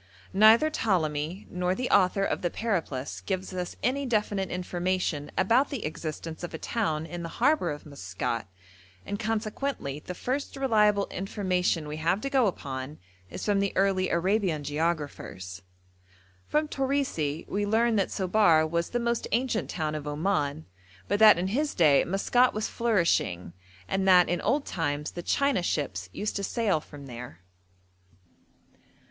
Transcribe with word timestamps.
Neither 0.33 0.71
Ptolemy 0.71 1.45
nor 1.51 1.75
the 1.75 1.91
author 1.91 2.23
of 2.23 2.41
the 2.41 2.49
'Periplus' 2.49 3.23
gives 3.23 3.53
us 3.53 3.75
any 3.83 4.07
definite 4.07 4.49
information 4.49 5.29
about 5.37 5.69
the 5.69 5.85
existence 5.85 6.41
of 6.43 6.55
a 6.55 6.57
town 6.57 7.05
in 7.05 7.21
the 7.21 7.29
harbour 7.37 7.69
of 7.69 7.85
Maskat, 7.85 8.47
and 9.05 9.19
consequently 9.19 9.99
the 9.99 10.15
first 10.15 10.55
reliable 10.57 11.05
information 11.11 11.87
we 11.87 11.97
have 11.97 12.19
to 12.21 12.31
go 12.31 12.47
upon 12.47 12.97
is 13.29 13.45
from 13.45 13.59
the 13.59 13.73
early 13.77 14.09
Arabian 14.09 14.63
geographers. 14.63 15.61
From 16.47 16.67
Torisi 16.67 17.45
we 17.47 17.63
learn 17.67 17.95
that 17.97 18.09
Sobar 18.09 18.65
was 18.65 18.89
the 18.89 18.99
most 18.99 19.27
ancient 19.31 19.69
town 19.69 19.93
of 19.93 20.07
Oman; 20.07 20.65
but 21.07 21.19
that 21.19 21.37
in 21.37 21.49
his 21.49 21.75
day 21.75 22.03
Maskat 22.07 22.55
was 22.55 22.67
flourishing, 22.67 23.53
and 23.87 24.07
that 24.07 24.29
'in 24.29 24.41
old 24.41 24.65
times 24.65 25.11
the 25.11 25.21
China 25.21 25.61
ships 25.61 26.09
used 26.11 26.35
to 26.37 26.43
sail 26.43 26.79
from 26.79 27.05
there.' 27.05 27.41